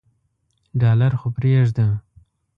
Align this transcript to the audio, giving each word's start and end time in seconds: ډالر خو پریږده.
ډالر 0.81 1.11
خو 1.19 1.27
پریږده. 1.37 1.87